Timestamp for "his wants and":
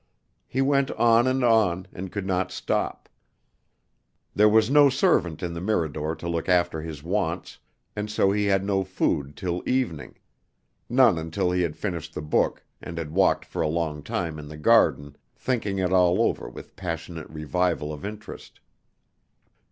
6.81-8.09